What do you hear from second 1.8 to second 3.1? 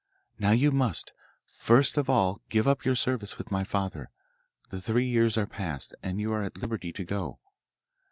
of all, give up your